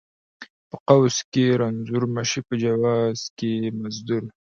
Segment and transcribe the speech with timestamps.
[0.35, 3.51] ـ په قوس کې رنځور مشې، په جواز کې
[3.81, 4.23] مزدور.